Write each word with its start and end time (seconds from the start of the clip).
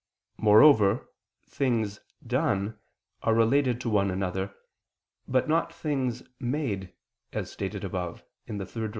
Moreover, 0.39 1.09
things 1.47 1.99
done 2.25 2.79
are 3.21 3.35
related 3.35 3.79
to 3.81 3.89
one 3.91 4.09
another, 4.09 4.51
but 5.27 5.47
not 5.47 5.71
things 5.71 6.23
made, 6.39 6.91
as 7.33 7.51
stated 7.51 7.83
above 7.83 8.23
(ad 8.49 8.67
3). 8.67 8.89